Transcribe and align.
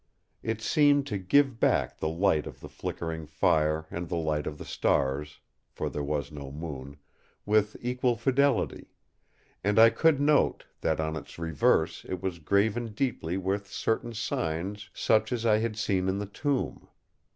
It 0.41 0.63
seemed 0.63 1.05
to 1.05 1.19
give 1.19 1.59
back 1.59 1.99
the 1.99 2.09
light 2.09 2.47
of 2.47 2.59
the 2.59 2.69
flickering 2.69 3.27
fire 3.27 3.85
and 3.91 4.09
the 4.09 4.15
light 4.15 4.47
of 4.47 4.57
the 4.57 4.65
stars—for 4.65 5.91
there 5.91 6.01
was 6.03 6.31
no 6.31 6.51
moon—with 6.51 7.77
equal 7.79 8.15
fidelity; 8.15 8.95
and 9.63 9.77
I 9.77 9.91
could 9.91 10.19
note 10.19 10.65
that 10.79 10.99
on 10.99 11.15
its 11.15 11.37
reverse 11.37 12.03
it 12.09 12.19
was 12.19 12.39
graven 12.39 12.93
deeply 12.93 13.37
with 13.37 13.67
certain 13.71 14.15
signs 14.15 14.89
such 14.91 15.31
as 15.31 15.45
I 15.45 15.59
had 15.59 15.77
seen 15.77 16.09
in 16.09 16.17
the 16.17 16.25
tomb. 16.25 16.87